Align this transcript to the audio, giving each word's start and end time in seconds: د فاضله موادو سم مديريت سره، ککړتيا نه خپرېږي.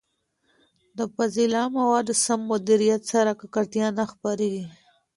د 0.97 0.99
فاضله 1.13 1.61
موادو 1.77 2.13
سم 2.25 2.39
مديريت 2.51 3.01
سره، 3.11 3.31
ککړتيا 3.39 3.87
نه 3.97 4.05
خپرېږي. 4.11 4.65